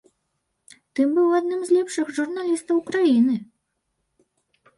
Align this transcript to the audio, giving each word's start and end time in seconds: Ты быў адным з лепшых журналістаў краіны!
Ты 0.93 1.01
быў 1.17 1.27
адным 1.39 1.61
з 1.67 1.77
лепшых 1.79 2.05
журналістаў 2.21 2.81
краіны! 2.89 3.35